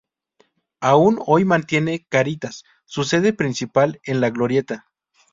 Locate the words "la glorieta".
4.19-4.89